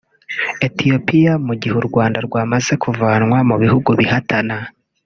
[0.67, 4.57] Ethiopia mu gihe u Rwanda rwamaze kuvanwa mu bihugu bihatana